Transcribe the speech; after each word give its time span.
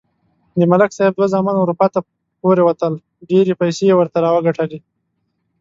د 0.59 0.61
ملک 0.71 0.91
صاحب 0.97 1.13
دوه 1.15 1.27
زامن 1.33 1.55
اروپا 1.59 1.87
ته 1.93 1.99
پورې 2.41 2.61
وتل. 2.67 2.93
ډېرې 3.29 3.53
پیسې 3.61 3.83
یې 3.89 3.97
ورته 3.97 4.17
راوگټلې. 4.25 4.79